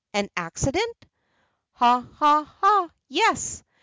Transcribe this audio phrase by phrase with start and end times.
[0.15, 0.95] "Any accident?"
[1.73, 2.89] "Ha, ha, ha!
[3.07, 3.63] yes.